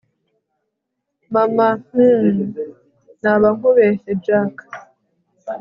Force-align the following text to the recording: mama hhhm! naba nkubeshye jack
mama 1.33 1.67
hhhm! 1.91 2.37
naba 3.21 3.47
nkubeshye 3.55 4.11
jack 4.25 4.53